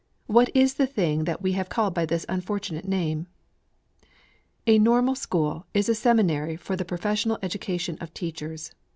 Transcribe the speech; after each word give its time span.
What 0.25 0.49
is 0.55 0.73
the 0.73 0.87
thing 0.87 1.25
which 1.25 1.37
we 1.41 1.51
have 1.51 1.69
called 1.69 1.93
by 1.93 2.07
this 2.07 2.25
unfortunate 2.27 2.87
name? 2.87 3.27
A 4.65 4.79
Normal 4.79 5.13
School 5.13 5.67
is 5.75 5.87
a 5.89 5.93
seminary 5.93 6.55
for 6.55 6.75
the 6.75 6.83
professional 6.83 7.37
education 7.43 7.99
of 8.01 8.11
teachers. 8.11 8.71